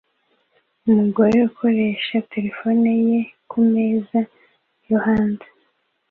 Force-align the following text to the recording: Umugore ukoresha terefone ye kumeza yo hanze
Umugore 0.89 1.35
ukoresha 1.49 2.17
terefone 2.31 2.89
ye 3.07 3.19
kumeza 3.49 4.19
yo 4.89 4.97
hanze 5.05 5.47